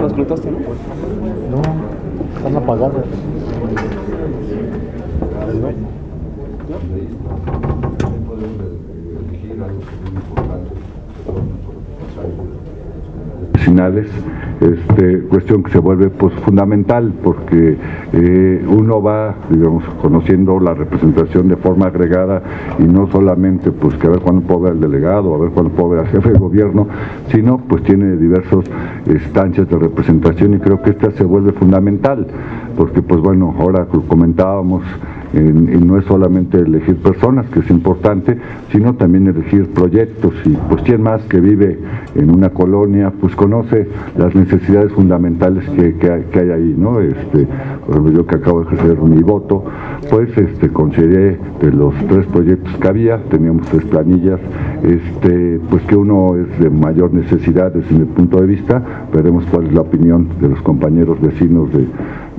Los 0.00 0.12
conectaste, 0.12 0.50
¿no? 0.50 0.58
No, 1.50 1.62
están 2.36 2.56
apagados. 2.56 3.04
Vecinales, 13.72 14.08
este, 14.62 15.20
cuestión 15.22 15.62
que 15.62 15.72
se 15.72 15.78
vuelve 15.78 16.08
pues 16.10 16.32
fundamental 16.44 17.12
porque 17.22 17.76
eh, 18.12 18.64
uno 18.68 19.02
va, 19.02 19.34
digamos, 19.50 19.84
conociendo 20.00 20.60
la 20.60 20.74
representación 20.74 21.48
de 21.48 21.56
forma 21.56 21.86
agregada 21.86 22.42
y 22.78 22.84
no 22.84 23.10
solamente 23.10 23.72
pues 23.72 23.96
que 23.96 24.06
a 24.06 24.10
ver 24.10 24.20
cuándo 24.20 24.42
puedo 24.46 24.60
ver 24.60 24.72
al 24.72 24.80
delegado, 24.80 25.34
a 25.34 25.38
ver 25.38 25.50
cuándo 25.50 25.72
puedo 25.72 25.90
ver 25.90 26.00
al 26.00 26.06
jefe 26.08 26.30
de 26.30 26.38
gobierno, 26.38 26.86
sino 27.28 27.58
pues 27.58 27.82
tiene 27.82 28.16
diversas 28.16 28.64
estancias 29.06 29.68
de 29.68 29.78
representación 29.78 30.54
y 30.54 30.58
creo 30.58 30.80
que 30.82 30.90
esta 30.90 31.10
se 31.12 31.24
vuelve 31.24 31.52
fundamental 31.52 32.26
porque 32.76 33.02
pues 33.02 33.20
bueno, 33.20 33.54
ahora 33.58 33.86
comentábamos 34.08 34.82
no 35.40 35.98
es 35.98 36.04
solamente 36.04 36.58
elegir 36.58 36.96
personas, 36.96 37.46
que 37.46 37.60
es 37.60 37.70
importante, 37.70 38.36
sino 38.70 38.94
también 38.94 39.26
elegir 39.26 39.68
proyectos 39.70 40.34
y 40.44 40.50
pues 40.68 40.82
quien 40.82 41.02
más 41.02 41.22
que 41.22 41.40
vive 41.40 41.78
en 42.14 42.30
una 42.30 42.50
colonia, 42.50 43.12
pues 43.18 43.34
conoce 43.34 43.88
las 44.16 44.34
necesidades 44.34 44.51
fundamentales 44.94 45.68
que, 45.70 45.94
que, 45.96 46.10
hay, 46.10 46.50
ahí, 46.50 46.74
¿no? 46.76 47.00
Este, 47.00 47.46
yo 48.12 48.26
que 48.26 48.36
acabo 48.36 48.64
de 48.64 48.74
ejercer 48.74 49.00
mi 49.00 49.22
voto, 49.22 49.64
pues 50.10 50.36
este, 50.36 50.68
consideré 50.68 51.38
de 51.60 51.72
los 51.72 51.94
tres 52.08 52.26
proyectos 52.26 52.76
que 52.76 52.88
había, 52.88 53.22
teníamos 53.24 53.66
tres 53.68 53.84
planillas, 53.84 54.40
este, 54.82 55.60
pues 55.70 55.82
que 55.84 55.96
uno 55.96 56.36
es 56.36 56.58
de 56.60 56.70
mayor 56.70 57.12
necesidad 57.12 57.72
desde 57.72 57.94
mi 57.94 58.04
punto 58.04 58.40
de 58.40 58.46
vista, 58.46 58.82
veremos 59.12 59.44
cuál 59.50 59.66
es 59.66 59.72
la 59.72 59.82
opinión 59.82 60.28
de 60.40 60.48
los 60.48 60.60
compañeros 60.62 61.20
vecinos 61.20 61.72
de, 61.72 61.86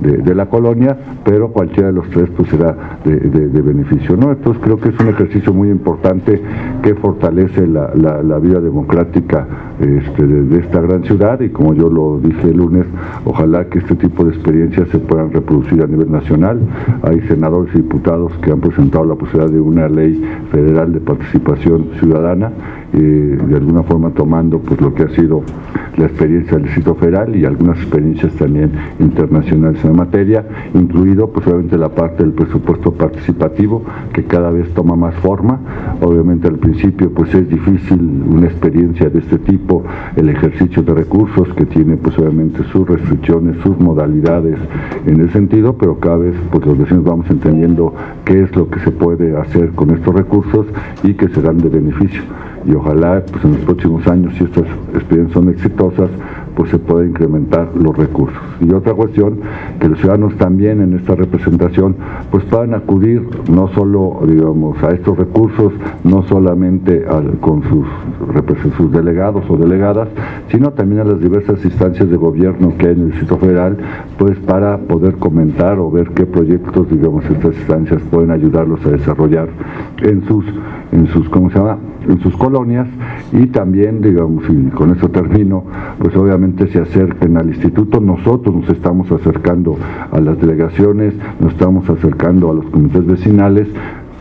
de, 0.04 0.34
la 0.34 0.46
colonia, 0.46 0.96
pero 1.24 1.48
cualquiera 1.48 1.88
de 1.88 1.94
los 1.94 2.08
tres 2.10 2.28
pues 2.36 2.48
será 2.50 2.98
de, 3.04 3.62
beneficio. 3.62 4.16
¿no? 4.16 4.32
Entonces 4.32 4.62
creo 4.62 4.78
que 4.78 4.90
es 4.90 5.00
un 5.00 5.08
ejercicio 5.08 5.52
muy 5.52 5.70
importante 5.70 6.40
que 6.82 6.94
fortalece 6.94 7.66
la, 7.66 7.92
la, 7.94 8.38
vida 8.38 8.60
democrática 8.60 9.46
este, 9.80 10.26
de, 10.26 10.58
esta 10.58 10.80
gran 10.80 11.04
ciudad 11.04 11.40
y 11.40 11.48
como 11.48 11.72
yo 11.74 11.88
lo 11.88 12.18
dije 12.18 12.50
el 12.50 12.58
lunes, 12.58 12.84
ojalá 13.24 13.66
que 13.66 13.78
este 13.78 13.94
tipo 13.94 14.24
de 14.24 14.30
experiencias 14.30 14.88
se 14.90 14.98
puedan 14.98 15.32
reproducir 15.32 15.82
a 15.82 15.86
nivel 15.86 16.10
nacional. 16.10 16.60
Hay 17.02 17.20
senadores 17.22 17.74
y 17.74 17.78
diputados 17.78 18.32
que 18.42 18.50
han 18.50 18.60
presentado 18.60 19.04
la 19.04 19.14
posibilidad 19.14 19.50
de 19.50 19.60
una 19.60 19.88
ley 19.88 20.22
federal 20.50 20.92
de 20.92 21.00
participación 21.00 21.88
ciudadana 21.98 22.52
eh, 22.92 23.38
de 23.48 23.56
alguna 23.56 23.82
forma 23.82 24.10
tomando 24.10 24.60
pues 24.60 24.80
lo 24.80 24.94
que 24.94 25.04
ha 25.04 25.08
sido 25.10 25.42
la 25.96 26.06
experiencia 26.06 26.54
del 26.54 26.64
Distrito 26.64 26.94
Federal 26.94 27.36
y 27.36 27.44
algunas 27.44 27.78
experiencias 27.78 28.32
también 28.34 28.72
internacionales 28.98 29.82
en 29.84 29.92
la 29.92 29.96
materia, 29.96 30.44
incluido 30.74 31.28
pues 31.28 31.46
obviamente 31.46 31.78
la 31.78 31.88
parte 31.88 32.22
del 32.22 32.32
presupuesto 32.32 32.92
participativo 32.92 33.82
que 34.12 34.24
cada 34.24 34.50
vez 34.50 34.68
toma 34.74 34.96
más 34.96 35.14
forma. 35.16 35.60
Obviamente 36.00 36.48
al 36.48 36.58
principio 36.58 37.10
pues 37.12 37.34
es 37.34 37.48
difícil 37.48 38.24
una 38.28 38.46
experiencia 38.46 39.08
de 39.08 39.20
este 39.20 39.38
tipo, 39.38 39.84
el 40.16 40.28
ejercicio 40.28 40.82
de 40.82 40.94
recursos 40.94 41.48
que 41.54 41.66
tiene 41.66 41.96
pues 41.96 42.18
obviamente 42.18 42.62
sus 42.64 42.88
restricciones, 42.88 43.56
sus 43.62 43.78
modalidades 43.78 44.58
en 45.06 45.20
ese 45.20 45.32
sentido, 45.32 45.76
pero 45.76 45.98
cada 45.98 46.18
vez 46.18 46.34
pues 46.50 46.66
los 46.66 46.78
vecinos 46.78 47.04
vamos 47.04 47.30
entendiendo 47.30 47.94
qué 48.24 48.42
es 48.42 48.56
lo 48.56 48.68
que 48.68 48.80
se 48.80 48.90
puede 48.90 49.36
hacer 49.36 49.70
con 49.72 49.90
estos 49.90 50.14
recursos 50.14 50.66
y 51.02 51.14
que 51.14 51.28
serán 51.28 51.58
de 51.58 51.68
beneficio 51.68 52.22
y 52.66 52.74
ojalá 52.74 53.22
pues, 53.30 53.44
en 53.44 53.52
los 53.52 53.60
próximos 53.62 54.06
años, 54.06 54.34
si 54.36 54.44
estas 54.44 54.64
experiencias 54.94 55.34
son 55.34 55.48
exitosas, 55.50 56.10
pues 56.56 56.70
se 56.70 56.78
pueda 56.78 57.04
incrementar 57.04 57.70
los 57.74 57.96
recursos. 57.96 58.40
Y 58.60 58.72
otra 58.72 58.94
cuestión, 58.94 59.40
que 59.80 59.88
los 59.88 59.98
ciudadanos 59.98 60.36
también 60.36 60.80
en 60.80 60.94
esta 60.94 61.14
representación 61.14 61.96
pues 62.30 62.44
puedan 62.44 62.74
acudir 62.74 63.22
no 63.50 63.68
solo 63.68 64.20
digamos 64.26 64.82
a 64.82 64.88
estos 64.90 65.16
recursos, 65.18 65.72
no 66.04 66.22
solamente 66.24 67.04
con 67.40 67.62
sus, 67.64 67.86
sus 68.76 68.92
delegados 68.92 69.44
o 69.48 69.56
delegadas, 69.56 70.08
sino 70.48 70.70
también 70.72 71.02
a 71.02 71.04
las 71.04 71.20
diversas 71.20 71.64
instancias 71.64 72.08
de 72.08 72.16
gobierno 72.16 72.74
que 72.78 72.86
hay 72.86 72.94
en 72.94 73.00
el 73.00 73.06
Distrito 73.10 73.36
Federal, 73.38 73.76
pues 74.18 74.38
para 74.40 74.78
poder 74.78 75.14
comentar 75.16 75.78
o 75.78 75.90
ver 75.90 76.10
qué 76.10 76.26
proyectos 76.26 76.88
digamos 76.90 77.24
estas 77.26 77.56
instancias 77.56 78.02
pueden 78.10 78.30
ayudarlos 78.30 78.84
a 78.86 78.90
desarrollar 78.90 79.48
en 80.02 80.24
sus, 80.26 80.44
en 80.92 81.06
sus, 81.08 81.28
¿cómo 81.28 81.50
se 81.50 81.58
llama? 81.58 81.78
en 82.08 82.20
sus 82.20 82.36
colonias 82.36 82.86
y 83.32 83.46
también, 83.46 84.00
digamos, 84.00 84.44
y 84.48 84.70
con 84.70 84.90
eso 84.90 85.08
termino, 85.08 85.64
pues 85.98 86.14
obviamente 86.16 86.43
se 86.70 86.80
acerquen 86.80 87.36
al 87.36 87.48
instituto. 87.48 88.00
Nosotros 88.00 88.54
nos 88.54 88.68
estamos 88.68 89.10
acercando 89.10 89.76
a 90.10 90.20
las 90.20 90.38
delegaciones, 90.40 91.14
nos 91.40 91.52
estamos 91.52 91.88
acercando 91.88 92.50
a 92.50 92.54
los 92.54 92.66
comités 92.66 93.06
vecinales 93.06 93.68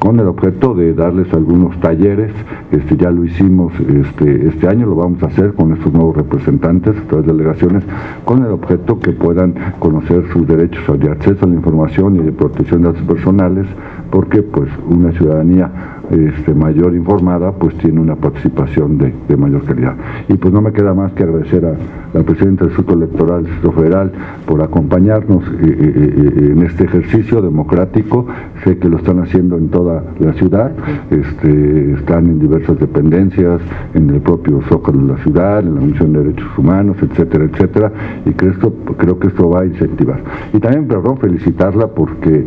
con 0.03 0.19
el 0.19 0.27
objeto 0.27 0.73
de 0.73 0.93
darles 0.93 1.33
algunos 1.33 1.79
talleres, 1.79 2.33
este, 2.71 2.97
ya 2.97 3.09
lo 3.09 3.23
hicimos 3.23 3.71
este, 3.79 4.49
este 4.49 4.67
año, 4.67 4.85
lo 4.85 4.97
vamos 4.97 5.23
a 5.23 5.27
hacer 5.27 5.53
con 5.53 5.71
estos 5.71 5.93
nuevos 5.93 6.17
representantes, 6.17 6.93
estas 6.97 7.25
delegaciones, 7.25 7.83
con 8.25 8.43
el 8.43 8.51
objeto 8.51 8.99
que 8.99 9.13
puedan 9.13 9.55
conocer 9.79 10.25
sus 10.33 10.45
derechos 10.45 10.99
de 10.99 11.09
acceso 11.09 11.45
a 11.45 11.47
la 11.47 11.55
información 11.55 12.17
y 12.17 12.19
de 12.19 12.33
protección 12.33 12.81
de 12.81 12.89
datos 12.89 13.03
personales, 13.03 13.65
porque 14.11 14.41
pues 14.41 14.69
una 14.89 15.13
ciudadanía 15.13 15.71
este, 16.13 16.53
mayor 16.53 16.95
informada, 16.95 17.51
pues 17.51 17.75
tiene 17.77 17.99
una 17.99 18.15
participación 18.15 18.97
de, 18.97 19.13
mayor 19.37 19.63
calidad. 19.63 19.95
Y 20.29 20.35
pues 20.35 20.53
no 20.53 20.61
me 20.61 20.71
queda 20.71 20.93
más 20.93 21.11
que 21.13 21.23
agradecer 21.23 21.65
a 21.65 21.73
la 22.13 22.23
presidenta 22.23 22.65
del 22.65 22.73
Instituto 22.73 22.97
Electoral 22.97 23.43
del 23.43 23.51
Instituto 23.51 23.81
Federal 23.81 24.11
por 24.45 24.61
acompañarnos 24.61 25.43
eh, 25.43 25.51
eh, 25.63 26.13
eh, 26.17 26.51
en 26.51 26.63
este 26.63 26.85
ejercicio 26.85 27.41
democrático. 27.41 28.27
Sé 28.63 28.77
que 28.77 28.89
lo 28.89 28.97
están 28.97 29.19
haciendo 29.19 29.57
en 29.57 29.69
toda 29.69 30.03
la 30.19 30.33
ciudad, 30.33 30.71
este, 31.09 31.93
están 31.93 32.27
en 32.27 32.39
diversas 32.39 32.79
dependencias, 32.79 33.61
en 33.93 34.09
el 34.09 34.21
propio 34.21 34.61
Zócalo 34.69 34.99
de 35.07 35.13
la 35.13 35.17
ciudad, 35.23 35.59
en 35.59 35.75
la 35.75 35.81
Comisión 35.81 36.13
de 36.13 36.19
Derechos 36.19 36.57
Humanos, 36.57 36.97
etcétera, 37.01 37.45
etcétera, 37.45 37.91
y 38.25 38.31
que 38.31 38.47
esto, 38.47 38.73
creo 38.97 39.17
que 39.19 39.27
esto 39.27 39.49
va 39.49 39.61
a 39.61 39.65
incentivar. 39.65 40.21
Y 40.53 40.59
también, 40.59 40.87
perdón, 40.87 41.17
felicitarla 41.17 41.87
porque, 41.87 42.45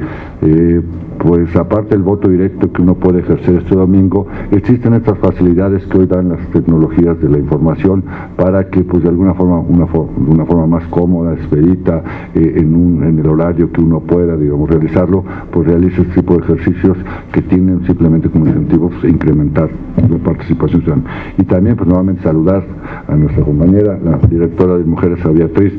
pues 1.18 1.54
aparte 1.56 1.90
del 1.90 2.02
voto 2.02 2.28
directo 2.28 2.70
que 2.72 2.82
uno 2.82 2.94
puede 2.94 3.20
ejercer 3.20 3.56
este 3.56 3.74
domingo, 3.74 4.26
existen 4.50 4.94
estas 4.94 5.18
facilidades 5.18 5.84
que 5.86 5.98
hoy 5.98 6.06
dan 6.06 6.28
las 6.30 6.40
tecnologías 6.48 7.20
de 7.20 7.28
la 7.28 7.38
información 7.38 8.04
para 8.36 8.68
que 8.68 8.82
pues 8.82 9.02
de 9.02 9.08
alguna 9.08 9.34
forma, 9.34 9.60
una, 9.60 9.86
de 9.86 10.30
una 10.30 10.44
forma 10.44 10.66
más 10.66 10.84
cómoda, 10.88 11.34
expedita, 11.34 12.02
eh, 12.34 12.54
en, 12.56 12.74
un, 12.74 13.04
en 13.04 13.18
el 13.18 13.28
horario 13.28 13.70
que 13.72 13.80
uno 13.80 14.00
pueda, 14.00 14.36
digamos, 14.36 14.68
realizarlo, 14.68 15.24
pues 15.50 15.66
realice 15.66 16.02
este 16.02 16.20
tipo 16.20 16.36
de 16.36 16.44
ejercicios 16.44 16.96
que 17.32 17.42
tienen 17.42 17.84
simplemente 17.86 18.28
como 18.28 18.46
incentivo 18.46 18.90
pues, 18.90 19.04
incrementar 19.12 19.70
la 20.08 20.18
participación 20.18 20.82
ciudadana. 20.82 21.10
Y 21.38 21.44
también 21.44 21.76
pues 21.76 21.88
nuevamente 21.88 22.22
saludar 22.22 22.64
a 23.08 23.14
nuestra 23.14 23.44
compañera, 23.44 23.98
la 24.02 24.18
directora 24.28 24.78
de 24.78 24.84
Mujeres, 24.84 25.24
a 25.24 25.28
Beatriz, 25.30 25.74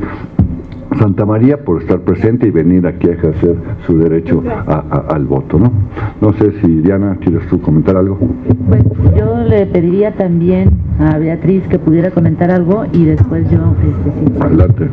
Santa 0.98 1.26
María 1.26 1.64
por 1.64 1.82
estar 1.82 2.00
presente 2.02 2.48
y 2.48 2.52
venir 2.52 2.88
aquí 2.88 3.10
a 3.10 3.14
ejercer 3.14 3.56
su 3.86 3.98
derecho 3.98 4.44
al 5.10 5.26
voto. 5.26 5.60
¿no? 5.60 5.72
no 6.22 6.34
sé 6.34 6.52
si 6.62 6.82
Diana, 6.82 7.18
¿quieres 7.22 7.48
tú 7.48 7.62
comentar 7.62 7.98
algo? 7.98 8.18
Pues 8.68 8.84
yo 9.18 9.38
le 9.44 9.66
pediría 9.66 10.16
también 10.16 10.70
a 11.00 11.18
Beatriz 11.18 11.64
que 11.68 11.80
pudiera 11.80 12.12
comentar 12.12 12.52
algo 12.52 12.86
y 12.92 13.06
después 13.06 13.50
yo... 13.50 13.60
Este, 13.84 14.44
Adelante. 14.44 14.90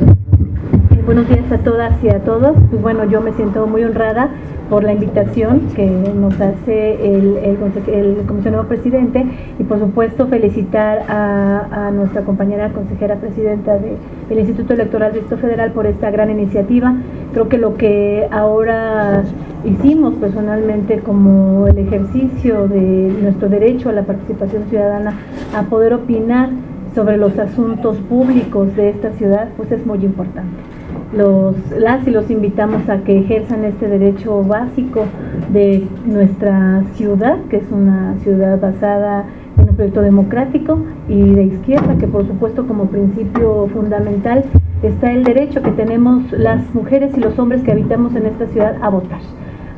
Buenos 1.06 1.28
días 1.28 1.52
a 1.52 1.58
todas 1.58 2.02
y 2.02 2.08
a 2.08 2.20
todos. 2.20 2.56
Bueno, 2.80 3.04
yo 3.04 3.20
me 3.20 3.34
siento 3.34 3.66
muy 3.66 3.84
honrada 3.84 4.30
por 4.70 4.84
la 4.84 4.94
invitación 4.94 5.68
que 5.76 5.84
nos 5.86 6.40
hace 6.40 6.94
el, 6.94 7.36
el, 7.36 8.24
comisionado 8.26 8.66
presidente 8.66 9.22
y 9.58 9.64
por 9.64 9.80
supuesto 9.80 10.28
felicitar 10.28 11.04
a, 11.06 11.90
nuestra 11.92 12.22
compañera 12.22 12.70
consejera 12.70 13.16
presidenta 13.16 13.76
del 13.76 14.38
Instituto 14.38 14.72
Electoral 14.72 15.12
de 15.12 15.18
Distrito 15.18 15.42
Federal 15.42 15.72
por 15.72 15.86
esta 15.86 16.10
gran 16.10 16.30
iniciativa. 16.30 16.94
Creo 17.34 17.50
que 17.50 17.58
lo 17.58 17.76
que 17.76 18.26
ahora 18.30 19.24
hicimos 19.62 20.14
personalmente 20.14 21.00
como 21.00 21.66
el 21.66 21.76
ejercicio 21.76 22.66
de 22.66 23.14
nuestro 23.20 23.50
derecho 23.50 23.90
a 23.90 23.92
la 23.92 24.04
participación 24.04 24.64
ciudadana 24.70 25.18
a 25.54 25.64
poder 25.64 25.92
opinar 25.92 26.48
sobre 26.94 27.18
los 27.18 27.38
asuntos 27.38 27.98
públicos 27.98 28.74
de 28.74 28.88
esta 28.88 29.10
ciudad, 29.12 29.50
pues 29.58 29.70
es 29.70 29.84
muy 29.84 30.02
importante 30.02 30.73
los, 31.16 31.54
las 31.78 32.06
y 32.06 32.10
los 32.10 32.30
invitamos 32.30 32.88
a 32.88 32.98
que 32.98 33.18
ejerzan 33.20 33.64
este 33.64 33.88
derecho 33.88 34.42
básico 34.42 35.04
de 35.52 35.86
nuestra 36.06 36.82
ciudad, 36.94 37.38
que 37.48 37.58
es 37.58 37.70
una 37.70 38.16
ciudad 38.20 38.60
basada 38.60 39.24
en 39.58 39.68
un 39.68 39.76
proyecto 39.76 40.02
democrático 40.02 40.78
y 41.08 41.20
de 41.20 41.44
izquierda, 41.44 41.96
que 41.98 42.06
por 42.06 42.26
supuesto 42.26 42.66
como 42.66 42.86
principio 42.86 43.68
fundamental 43.72 44.44
está 44.82 45.12
el 45.12 45.24
derecho 45.24 45.62
que 45.62 45.70
tenemos 45.70 46.30
las 46.32 46.74
mujeres 46.74 47.16
y 47.16 47.20
los 47.20 47.38
hombres 47.38 47.62
que 47.62 47.72
habitamos 47.72 48.14
en 48.16 48.26
esta 48.26 48.46
ciudad 48.46 48.76
a 48.82 48.88
votar, 48.88 49.20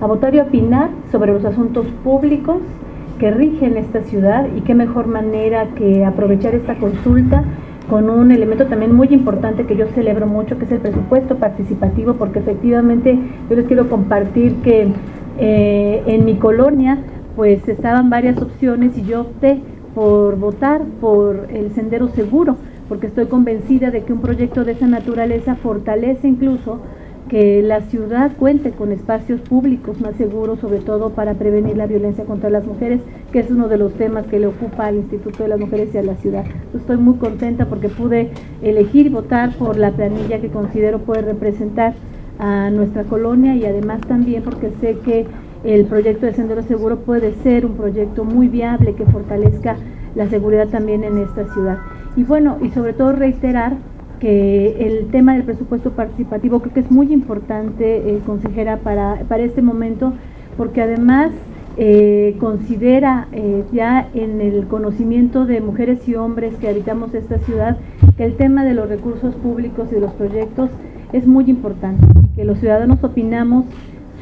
a 0.01 0.07
votar 0.07 0.35
y 0.35 0.41
opinar 0.41 0.91
sobre 1.13 1.33
los 1.33 1.45
asuntos 1.45 1.87
públicos 2.03 2.59
que 3.19 3.31
rigen 3.31 3.77
esta 3.77 4.03
ciudad 4.03 4.47
y 4.57 4.61
qué 4.63 4.75
mejor 4.75 5.07
manera 5.07 5.69
que 5.75 6.05
aprovechar 6.05 6.55
esta 6.55 6.77
consulta 6.77 7.45
con 7.89 8.11
un 8.11 8.33
elemento 8.33 8.67
también 8.67 8.95
muy 8.95 9.09
importante 9.09 9.65
que 9.65 9.77
yo 9.77 9.87
celebro 9.89 10.27
mucho, 10.27 10.59
que 10.59 10.65
es 10.65 10.73
el 10.73 10.81
presupuesto 10.81 11.37
participativo, 11.37 12.15
porque 12.15 12.41
efectivamente 12.41 13.19
yo 13.49 13.57
les 13.57 13.67
quiero 13.67 13.89
compartir 13.89 14.57
que 14.57 14.89
eh, 15.39 16.03
en 16.07 16.25
mi 16.25 16.37
colonia 16.37 16.99
pues 17.37 17.69
estaban 17.69 18.09
varias 18.09 18.41
opciones 18.41 18.97
y 18.97 19.05
yo 19.05 19.21
opté 19.23 19.61
por 19.95 20.37
votar 20.37 20.83
por 21.01 21.49
el 21.53 21.73
sendero 21.73 22.09
seguro, 22.09 22.57
porque 22.89 23.07
estoy 23.07 23.27
convencida 23.27 23.91
de 23.91 24.03
que 24.03 24.13
un 24.13 24.21
proyecto 24.21 24.65
de 24.65 24.73
esa 24.73 24.87
naturaleza 24.87 25.55
fortalece 25.57 26.29
incluso 26.29 26.81
que 27.29 27.63
la 27.63 27.81
ciudad 27.83 28.33
cuente 28.39 28.71
con 28.71 28.93
espacios 28.93 29.41
públicos 29.41 30.01
más 30.01 30.15
seguros, 30.17 30.61
sobre 30.61 30.79
todo 30.79 31.11
para 31.11 31.35
prevenir 31.35 31.77
la 31.77 31.87
violencia 31.87 32.25
contra 32.25 32.51
las 32.51 32.65
mujeres, 32.65 33.01
que 33.33 33.41
es 33.41 33.51
uno 33.51 33.69
de 33.69 33.79
los 33.79 33.95
temas 33.95 34.27
que 34.27 34.39
le 34.39 34.47
ocupa 34.47 34.87
al 34.87 34.97
Instituto 34.97 35.43
de 35.43 35.49
las 35.49 35.59
Mujeres 35.59 35.95
y 35.95 35.99
a 35.99 36.03
la 36.03 36.15
ciudad. 36.17 36.45
Estoy 36.75 36.99
muy 36.99 37.17
contenta 37.17 37.67
porque 37.67 37.89
pude 37.89 38.31
elegir 38.63 39.07
y 39.07 39.11
votar 39.11 39.57
por 39.57 39.77
la 39.77 39.91
planilla 39.91 40.41
que 40.41 40.49
considero 40.49 41.01
puede 41.01 41.23
representar 41.23 41.95
a 42.39 42.71
nuestra 42.71 43.05
colonia 43.05 43.55
y 43.57 43.65
además 43.65 44.01
también 44.03 44.43
porque 44.43 44.71
sé 44.81 44.99
que 45.05 45.27
el 45.65 45.87
proyecto 45.87 46.27
de 46.27 46.35
Sendero 46.35 46.63
Seguro 46.63 46.99
puede 46.99 47.35
ser 47.43 47.67
un 47.67 47.77
proyecto 47.77 48.25
muy 48.25 48.49
viable 48.49 48.95
que 48.95 49.05
fortalezca 49.07 49.77
la 50.15 50.29
seguridad 50.29 50.69
también 50.69 51.03
en 51.03 51.19
esta 51.19 51.53
ciudad. 51.53 51.79
Y 52.15 52.23
bueno, 52.23 52.59
y 52.63 52.71
sobre 52.71 52.93
todo 52.93 53.13
reiterar 53.13 53.75
que 54.21 54.87
el 54.87 55.09
tema 55.09 55.35
del 55.35 55.45
presupuesto 55.45 55.91
participativo 55.91 56.61
creo 56.61 56.75
que 56.75 56.81
es 56.81 56.91
muy 56.91 57.13
importante, 57.13 57.97
eh, 57.97 58.21
consejera, 58.25 58.79
para, 58.79 59.21
para 59.29 59.43
este 59.43 59.63
momento, 59.63 60.13
porque 60.57 60.83
además 60.83 61.33
eh, 61.77 62.37
considera 62.41 63.29
eh, 63.33 63.65
ya 63.73 64.09
en 64.15 64.41
el 64.41 64.67
conocimiento 64.67 65.45
de 65.45 65.61
mujeres 65.61 66.09
y 66.09 66.15
hombres 66.15 66.55
que 66.57 66.69
habitamos 66.69 67.13
esta 67.15 67.39
ciudad 67.39 67.77
que 68.17 68.25
el 68.25 68.37
tema 68.37 68.65
de 68.65 68.73
los 68.73 68.89
recursos 68.89 69.35
públicos 69.35 69.89
y 69.95 70.01
los 70.01 70.13
proyectos 70.13 70.71
es 71.13 71.27
muy 71.27 71.45
importante 71.51 72.07
que 72.35 72.45
los 72.45 72.59
ciudadanos 72.59 73.05
opinamos 73.05 73.67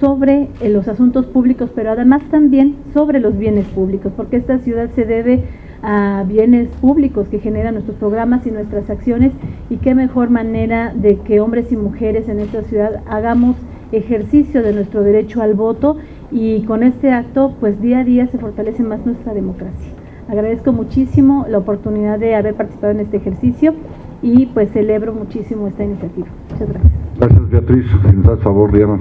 sobre 0.01 0.49
los 0.67 0.89
asuntos 0.89 1.27
públicos, 1.27 1.71
pero 1.75 1.93
además 1.93 2.23
también 2.31 2.77
sobre 2.93 3.21
los 3.21 3.39
bienes 3.39 3.67
públicos, 3.69 4.13
porque 4.17 4.37
esta 4.37 4.59
ciudad 4.59 4.91
se 4.91 5.05
debe 5.05 5.45
a 5.87 6.25
bienes 6.27 6.69
públicos 6.81 7.29
que 7.29 7.41
generan 7.41 7.75
nuestros 7.75 7.99
programas 7.99 8.47
y 8.47 8.51
nuestras 8.51 8.89
acciones 8.89 9.33
y 9.69 9.77
qué 9.77 9.95
mejor 9.95 10.31
manera 10.31 10.95
de 10.95 11.19
que 11.19 11.41
hombres 11.41 11.71
y 11.73 11.77
mujeres 11.77 12.31
en 12.31 12.41
esta 12.41 12.63
ciudad 12.63 13.03
hagamos 13.07 13.57
ejercicio 13.93 14.63
de 14.63 14.73
nuestro 14.73 15.03
derecho 15.03 15.43
al 15.43 15.53
voto 15.53 15.99
y 16.33 16.63
con 16.63 16.83
este 16.83 17.13
acto 17.13 17.55
pues 17.61 17.83
día 17.83 17.99
a 17.99 18.05
día 18.05 18.27
se 18.29 18.39
fortalece 18.39 18.83
más 18.83 19.05
nuestra 19.05 19.35
democracia. 19.35 19.93
Agradezco 20.31 20.73
muchísimo 20.73 21.45
la 21.51 21.59
oportunidad 21.59 22.19
de 22.19 22.35
haber 22.35 22.55
participado 22.55 22.93
en 22.93 23.01
este 23.01 23.19
ejercicio 23.19 23.75
y 24.23 24.47
pues 24.47 24.71
celebro 24.73 25.13
muchísimo 25.13 25.69
esta 25.69 25.85
iniciativa. 25.85 26.29
Muchas 26.51 26.67
gracias. 26.67 26.93
Gracias 27.19 27.51
Beatriz, 27.51 27.87
si 28.09 28.17
nos 28.17 28.25
das 28.25 28.41
favor 28.41 28.73
Diana. 28.73 28.99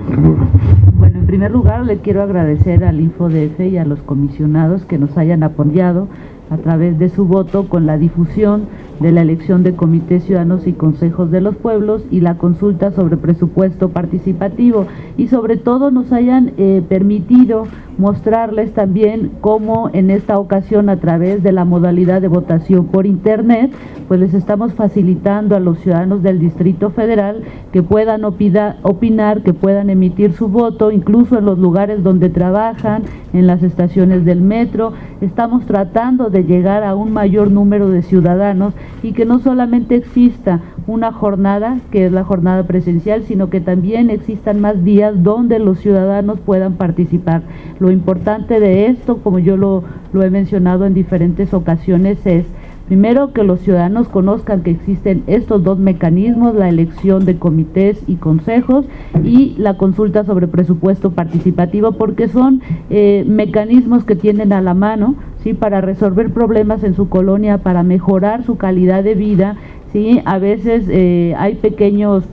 Bueno, 0.95 1.19
en 1.19 1.25
primer 1.25 1.51
lugar 1.51 1.86
le 1.86 2.00
quiero 2.00 2.21
agradecer 2.21 2.83
al 2.83 3.00
InfoDF 3.00 3.62
y 3.62 3.77
a 3.77 3.86
los 3.86 4.01
comisionados 4.01 4.83
que 4.83 4.97
nos 4.97 5.18
hayan 5.18 5.44
apoyado 5.44 6.09
a 6.49 6.57
través 6.57 6.97
de 6.99 7.09
su 7.09 7.25
voto 7.25 7.67
con 7.67 7.85
la 7.85 7.97
difusión 7.97 8.67
de 8.99 9.11
la 9.11 9.21
elección 9.21 9.63
de 9.63 9.75
comités 9.75 10.23
ciudadanos 10.23 10.67
y 10.67 10.73
consejos 10.73 11.31
de 11.31 11.41
los 11.41 11.55
pueblos 11.55 12.03
y 12.11 12.21
la 12.21 12.37
consulta 12.37 12.91
sobre 12.91 13.17
presupuesto 13.17 13.89
participativo. 13.89 14.85
Y 15.17 15.27
sobre 15.27 15.57
todo 15.57 15.91
nos 15.91 16.11
hayan 16.11 16.53
eh, 16.57 16.81
permitido 16.87 17.67
mostrarles 17.97 18.73
también 18.73 19.31
cómo 19.41 19.89
en 19.93 20.09
esta 20.09 20.39
ocasión 20.39 20.89
a 20.89 20.97
través 20.97 21.43
de 21.43 21.51
la 21.51 21.65
modalidad 21.65 22.21
de 22.21 22.27
votación 22.27 22.87
por 22.87 23.05
internet 23.05 23.71
pues 24.07 24.19
les 24.19 24.33
estamos 24.33 24.73
facilitando 24.73 25.55
a 25.55 25.59
los 25.59 25.79
ciudadanos 25.79 26.21
del 26.23 26.39
Distrito 26.39 26.89
Federal 26.89 27.43
que 27.71 27.83
puedan 27.83 28.23
opinar, 28.25 29.41
que 29.43 29.53
puedan 29.53 29.89
emitir 29.89 30.33
su 30.33 30.49
voto 30.49 30.91
incluso 30.91 31.37
en 31.37 31.45
los 31.45 31.57
lugares 31.57 32.03
donde 32.03 32.29
trabajan, 32.29 33.03
en 33.33 33.47
las 33.47 33.63
estaciones 33.63 34.25
del 34.25 34.41
metro. 34.41 34.93
Estamos 35.21 35.65
tratando 35.65 36.29
de 36.29 36.43
llegar 36.43 36.83
a 36.83 36.95
un 36.95 37.11
mayor 37.11 37.49
número 37.49 37.89
de 37.89 38.01
ciudadanos 38.01 38.73
y 39.01 39.12
que 39.13 39.25
no 39.25 39.39
solamente 39.39 39.95
exista 39.95 40.62
una 40.88 41.12
jornada, 41.12 41.80
que 41.91 42.06
es 42.06 42.12
la 42.12 42.24
jornada 42.24 42.63
presencial, 42.63 43.24
sino 43.24 43.50
que 43.50 43.62
también 43.62 44.09
existan 44.09 44.59
más 44.59 44.83
días 44.83 45.24
donde 45.24 45.59
los 45.59 45.80
ciudadanos 45.80 46.39
puedan 46.39 46.75
participar. 46.75 47.44
Lo 47.80 47.91
importante 47.91 48.59
de 48.59 48.88
esto, 48.88 49.18
como 49.18 49.39
yo 49.39 49.57
lo, 49.57 49.83
he 50.13 50.30
mencionado 50.30 50.85
en 50.85 50.94
diferentes 50.94 51.53
ocasiones, 51.53 52.25
es 52.25 52.45
Primero, 52.93 53.33
que 53.33 53.43
los 53.43 53.59
ciudadanos 53.61 54.07
conozcan 54.07 54.61
que 54.61 54.69
existen 54.69 55.23
estos 55.25 55.63
dos 55.63 55.79
mecanismos, 55.79 56.53
la 56.53 56.69
elección 56.69 57.25
de 57.25 57.39
comités 57.39 58.03
y 58.05 58.17
consejos 58.17 58.85
y 59.23 59.55
la 59.57 59.77
consulta 59.77 60.25
sobre 60.25 60.47
presupuesto 60.47 61.09
participativo, 61.09 61.93
porque 61.93 62.27
son 62.27 62.61
eh, 62.91 63.25
mecanismos 63.27 64.03
que 64.03 64.15
tienen 64.15 64.53
a 64.53 64.61
la 64.61 64.75
mano 64.75 65.15
¿sí? 65.41 65.55
para 65.55 65.81
resolver 65.81 66.31
problemas 66.31 66.83
en 66.83 66.93
su 66.93 67.09
colonia, 67.09 67.57
para 67.57 67.81
mejorar 67.81 68.43
su 68.43 68.57
calidad 68.57 69.03
de 69.03 69.15
vida. 69.15 69.55
¿sí? 69.91 70.21
A 70.25 70.37
veces 70.37 70.85
eh, 70.87 71.33
hay 71.39 71.55
pequeños 71.55 72.25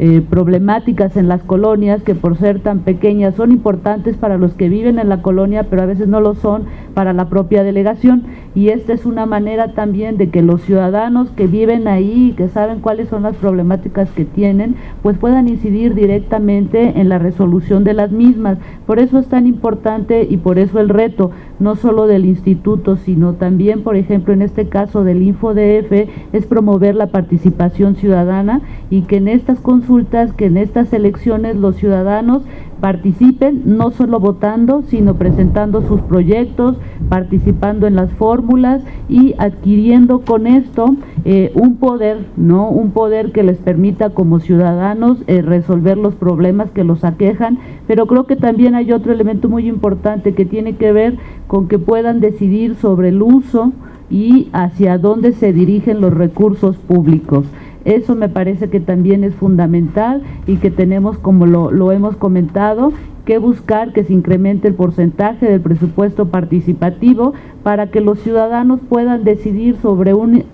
eh, 0.00 0.22
problemáticas 0.22 1.16
en 1.16 1.26
las 1.26 1.42
colonias 1.42 2.04
que 2.04 2.14
por 2.14 2.36
ser 2.36 2.60
tan 2.60 2.80
pequeñas 2.80 3.34
son 3.34 3.50
importantes 3.50 4.16
para 4.16 4.38
los 4.38 4.54
que 4.54 4.68
viven 4.68 5.00
en 5.00 5.08
la 5.08 5.22
colonia, 5.22 5.64
pero 5.64 5.82
a 5.82 5.86
veces 5.86 6.06
no 6.06 6.20
lo 6.20 6.36
son 6.36 6.66
para 6.94 7.12
la 7.12 7.28
propia 7.28 7.64
delegación. 7.64 8.22
Y 8.54 8.68
esta 8.68 8.92
es 8.92 9.06
una 9.06 9.26
manera 9.26 9.74
también 9.74 10.16
de 10.16 10.30
que 10.30 10.40
los 10.40 10.62
ciudadanos 10.62 11.30
que 11.30 11.48
viven 11.48 11.88
ahí, 11.88 12.32
que 12.36 12.46
saben 12.46 12.78
cuáles 12.78 13.08
son 13.08 13.24
las 13.24 13.34
problemáticas 13.38 14.08
que 14.10 14.24
tienen, 14.24 14.76
pues 15.02 15.18
puedan 15.18 15.48
incidir 15.48 15.96
directamente 15.96 17.00
en 17.00 17.08
la 17.08 17.18
resolución 17.18 17.82
de 17.82 17.94
las 17.94 18.12
mismas. 18.12 18.58
Por 18.86 19.00
eso 19.00 19.18
es 19.18 19.26
tan 19.26 19.48
importante 19.48 20.28
y 20.30 20.36
por 20.36 20.60
eso 20.60 20.78
el 20.78 20.90
reto, 20.90 21.32
no 21.58 21.74
solo 21.74 22.06
del 22.06 22.24
instituto, 22.24 22.96
sino 22.98 23.32
también, 23.32 23.82
por 23.82 23.96
ejemplo, 23.96 24.32
en 24.32 24.42
este 24.42 24.68
caso 24.68 25.02
del 25.02 25.22
InfoDF, 25.22 26.08
es 26.32 26.46
promover 26.46 26.94
la 26.94 27.08
participación 27.08 27.96
ciudadana 27.96 28.60
y 28.90 29.02
que 29.02 29.16
en 29.16 29.26
estas 29.26 29.58
consultas 29.58 29.87
que 30.36 30.44
en 30.44 30.58
estas 30.58 30.92
elecciones 30.92 31.56
los 31.56 31.76
ciudadanos 31.76 32.42
participen, 32.78 33.62
no 33.64 33.90
solo 33.90 34.20
votando, 34.20 34.82
sino 34.82 35.14
presentando 35.14 35.80
sus 35.80 36.02
proyectos, 36.02 36.76
participando 37.08 37.86
en 37.86 37.96
las 37.96 38.12
fórmulas 38.12 38.82
y 39.08 39.34
adquiriendo 39.38 40.20
con 40.20 40.46
esto 40.46 40.94
eh, 41.24 41.52
un 41.54 41.76
poder, 41.76 42.18
¿no? 42.36 42.68
Un 42.68 42.90
poder 42.90 43.32
que 43.32 43.42
les 43.42 43.56
permita 43.56 44.10
como 44.10 44.40
ciudadanos 44.40 45.22
eh, 45.26 45.40
resolver 45.40 45.96
los 45.96 46.14
problemas 46.14 46.70
que 46.70 46.84
los 46.84 47.02
aquejan, 47.02 47.58
pero 47.86 48.06
creo 48.06 48.26
que 48.26 48.36
también 48.36 48.74
hay 48.74 48.92
otro 48.92 49.12
elemento 49.12 49.48
muy 49.48 49.66
importante 49.68 50.34
que 50.34 50.44
tiene 50.44 50.76
que 50.76 50.92
ver 50.92 51.16
con 51.46 51.66
que 51.66 51.78
puedan 51.78 52.20
decidir 52.20 52.74
sobre 52.74 53.08
el 53.08 53.22
uso 53.22 53.72
y 54.10 54.48
hacia 54.52 54.98
dónde 54.98 55.32
se 55.32 55.52
dirigen 55.52 56.02
los 56.02 56.12
recursos 56.12 56.76
públicos. 56.76 57.46
Eso 57.88 58.14
me 58.14 58.28
parece 58.28 58.68
que 58.68 58.80
también 58.80 59.24
es 59.24 59.34
fundamental 59.34 60.20
y 60.46 60.56
que 60.56 60.70
tenemos, 60.70 61.16
como 61.16 61.46
lo, 61.46 61.90
hemos 61.90 62.16
comentado, 62.16 62.92
que 63.24 63.38
buscar 63.38 63.94
que 63.94 64.04
se 64.04 64.12
incremente 64.12 64.68
el 64.68 64.74
porcentaje 64.74 65.46
del 65.46 65.62
presupuesto 65.62 66.28
participativo 66.28 67.32
para 67.62 67.86
que 67.86 68.02
los 68.02 68.18
ciudadanos 68.18 68.80
puedan 68.90 69.24
decidir 69.24 69.76
sobre 69.76 70.12
un 70.12 70.44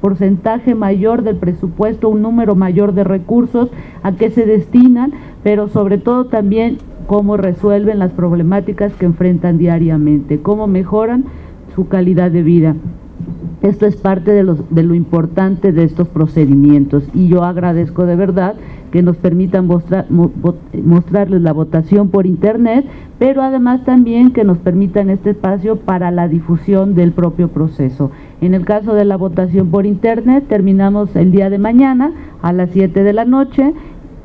porcentaje 0.00 0.76
mayor 0.76 1.22
del 1.22 1.34
presupuesto, 1.34 2.08
un 2.08 2.22
número 2.22 2.54
mayor 2.54 2.94
de 2.94 3.02
recursos, 3.02 3.70
a 4.04 4.12
qué 4.12 4.30
se 4.30 4.46
destinan, 4.46 5.14
pero 5.42 5.66
sobre 5.66 5.98
todo 5.98 6.26
también 6.26 6.78
cómo 7.08 7.36
resuelven 7.36 7.98
las 7.98 8.12
problemáticas 8.12 8.92
que 8.94 9.06
enfrentan 9.06 9.58
diariamente, 9.58 10.40
cómo 10.40 10.68
mejoran 10.68 11.24
su 11.74 11.88
calidad 11.88 12.30
de 12.30 12.44
vida. 12.44 12.76
Esto 13.64 13.86
es 13.86 13.96
parte 13.96 14.30
de, 14.30 14.44
de, 14.68 14.82
lo 14.82 14.94
importante 14.94 15.72
de 15.72 15.84
estos 15.84 16.06
procedimientos 16.08 17.02
y 17.14 17.28
yo 17.28 17.44
agradezco 17.44 18.04
de 18.04 18.14
verdad 18.14 18.56
que 18.92 19.00
nos 19.00 19.16
permitan 19.16 19.66
mostrarles 19.66 21.40
la 21.40 21.52
votación 21.54 22.10
por 22.10 22.26
internet, 22.26 22.84
pero 23.18 23.40
además 23.40 23.82
también 23.86 24.32
que 24.32 24.44
nos 24.44 24.58
permitan 24.58 25.08
este 25.08 25.30
espacio 25.30 25.76
para 25.76 26.10
la 26.10 26.28
difusión 26.28 26.94
del 26.94 27.12
propio 27.12 27.48
proceso. 27.48 28.10
En 28.42 28.52
el 28.52 28.66
caso 28.66 28.92
de 28.92 29.06
la 29.06 29.16
votación 29.16 29.70
por 29.70 29.86
internet, 29.86 30.44
terminamos 30.46 31.16
el 31.16 31.32
día 31.32 31.48
de 31.48 31.58
mañana 31.58 32.12
a 32.42 32.52
las 32.52 32.68
7 32.70 33.02
de 33.02 33.12
la 33.14 33.24
noche 33.24 33.72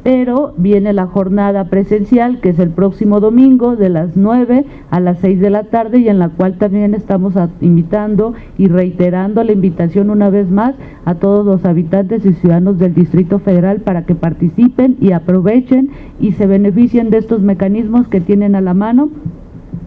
pero 0.04 0.54
viene 0.58 0.94
la 0.94 1.08
jornada 1.08 1.66
presencial 1.66 2.40
que 2.40 2.50
es 2.50 2.60
el 2.60 2.70
próximo 2.70 3.20
domingo 3.20 3.76
de 3.76 3.90
las 3.90 4.16
9 4.16 4.66
a 4.90 5.00
las 5.00 5.20
6 5.20 5.40
de 5.40 5.50
la 5.50 5.64
tarde 5.66 6.00
y 6.00 6.10
en 6.10 6.20
la 6.20 6.30
cual 6.30 6.58
también 6.58 6.94
estamos 6.94 7.34
invitando 7.62 8.34
y 8.58 8.68
reiterando 8.68 9.44
la 9.44 9.52
invitación 9.52 10.10
una 10.10 10.30
vez 10.30 10.50
más 10.50 10.76
a 11.06 11.16
todos 11.16 11.46
los 11.46 11.66
habitantes 11.66 12.26
y 12.26 12.34
ciudadanos 12.34 12.80
del 12.80 12.94
Distrito 12.94 13.40
Federal 13.40 13.82
para 13.82 14.06
que 14.06 14.16
participen 14.16 14.98
y 15.00 15.12
aprovechen 15.12 15.90
y 16.20 16.32
se 16.34 16.48
beneficien 16.48 17.10
de 17.10 17.18
estos 17.18 17.42
mecanismos 17.42 18.08
que 18.08 18.22
tienen 18.22 18.56
a 18.56 18.62
la 18.62 18.74
mano 18.74 19.10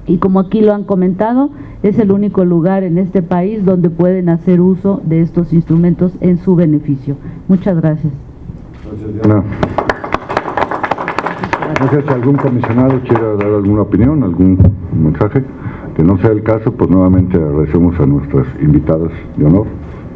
y 0.07 0.19
como 0.19 0.41
aquí 0.41 0.61
lo 0.61 0.75
han 0.75 0.85
comentado, 0.85 1.51
es 1.83 1.99
el 1.99 2.13
único 2.13 2.45
lugar 2.45 2.83
en 2.83 2.99
este 2.99 3.23
país 3.23 3.65
donde 3.65 3.91
pueden 3.91 4.29
hacer 4.29 4.61
uso 4.61 5.01
de 5.05 5.21
estos 5.21 5.53
instrumentos 5.53 6.13
en 6.21 6.39
su 6.39 6.57
beneficio. 6.57 7.17
Muchas 7.49 7.77
gracias. 7.77 8.13
No. 9.27 9.82
No 11.81 11.89
sé 11.91 12.03
si 12.03 12.09
algún 12.09 12.37
comisionado 12.37 13.01
quiera 13.01 13.35
dar 13.35 13.47
alguna 13.47 13.83
opinión, 13.83 14.23
algún 14.23 14.59
mensaje. 14.93 15.43
Que 15.97 16.03
no 16.03 16.17
sea 16.19 16.31
el 16.31 16.43
caso, 16.43 16.73
pues 16.73 16.91
nuevamente 16.91 17.37
agradecemos 17.37 17.99
a 18.01 18.07
nuestras 18.07 18.47
invitadas 18.61 19.11
de 19.37 19.45
honor. 19.45 19.67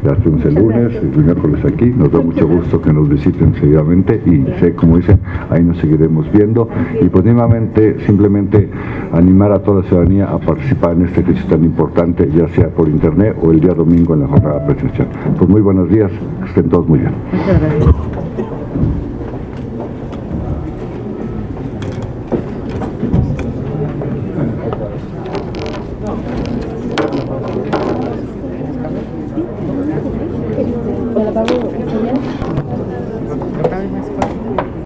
Ya 0.03 0.11
estuvimos 0.11 0.45
el 0.45 0.55
lunes, 0.55 0.95
el 0.95 1.23
miércoles 1.23 1.65
aquí. 1.65 1.85
Nos 1.85 2.11
da 2.11 2.21
mucho 2.21 2.47
gusto 2.47 2.81
que 2.81 2.93
nos 2.93 3.09
visiten 3.09 3.55
seguidamente 3.55 4.21
y 4.25 4.45
sé, 4.59 4.73
como 4.73 4.97
dicen, 4.97 5.19
ahí 5.49 5.63
nos 5.63 5.77
seguiremos 5.77 6.31
viendo. 6.31 6.69
Y 7.01 7.09
pues 7.09 7.25
nuevamente, 7.25 7.97
simplemente 8.05 8.69
animar 9.11 9.51
a 9.51 9.59
toda 9.59 9.81
la 9.81 9.87
ciudadanía 9.87 10.25
a 10.25 10.37
participar 10.39 10.93
en 10.93 11.05
este 11.05 11.21
ejercicio 11.21 11.49
tan 11.49 11.63
importante, 11.63 12.29
ya 12.31 12.47
sea 12.49 12.69
por 12.69 12.87
internet 12.87 13.35
o 13.41 13.51
el 13.51 13.59
día 13.59 13.73
domingo 13.73 14.13
en 14.13 14.21
la 14.21 14.27
jornada 14.27 14.65
presencial. 14.65 15.07
Pues 15.37 15.49
muy 15.49 15.61
buenos 15.61 15.89
días, 15.89 16.11
que 16.41 16.49
estén 16.49 16.69
todos 16.69 16.87
muy 16.87 16.99
bien. 16.99 17.13
Muchas 17.31 17.59
gracias. 17.59 18.96